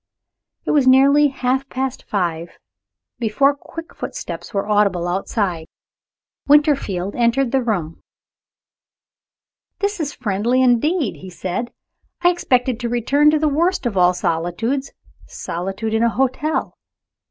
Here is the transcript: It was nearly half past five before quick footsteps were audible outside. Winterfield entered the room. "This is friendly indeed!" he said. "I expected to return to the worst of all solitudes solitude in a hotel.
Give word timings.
It 0.65 0.71
was 0.71 0.87
nearly 0.87 1.27
half 1.27 1.69
past 1.69 2.01
five 2.07 2.57
before 3.19 3.53
quick 3.55 3.93
footsteps 3.93 4.51
were 4.51 4.67
audible 4.67 5.07
outside. 5.07 5.67
Winterfield 6.47 7.15
entered 7.15 7.51
the 7.51 7.61
room. 7.61 8.01
"This 9.77 9.99
is 9.99 10.11
friendly 10.11 10.63
indeed!" 10.63 11.17
he 11.17 11.29
said. 11.29 11.71
"I 12.23 12.29
expected 12.31 12.79
to 12.79 12.89
return 12.89 13.29
to 13.29 13.37
the 13.37 13.47
worst 13.47 13.85
of 13.85 13.95
all 13.95 14.15
solitudes 14.15 14.91
solitude 15.27 15.93
in 15.93 16.01
a 16.01 16.09
hotel. 16.09 16.73